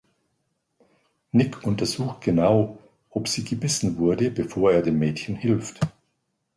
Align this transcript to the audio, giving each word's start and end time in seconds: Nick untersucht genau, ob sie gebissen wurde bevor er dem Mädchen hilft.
Nick 1.31 1.63
untersucht 1.63 2.21
genau, 2.21 2.79
ob 3.11 3.27
sie 3.27 3.43
gebissen 3.43 3.97
wurde 3.97 4.31
bevor 4.31 4.71
er 4.71 4.81
dem 4.81 4.97
Mädchen 4.97 5.35
hilft. 5.35 5.79